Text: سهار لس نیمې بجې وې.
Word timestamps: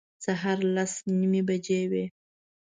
سهار 0.23 0.59
لس 0.75 0.93
نیمې 1.19 1.41
بجې 1.47 1.81
وې. 1.91 2.05